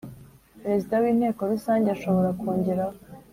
[0.61, 2.95] Perezida w Inteko Rusange ashobora kongeraho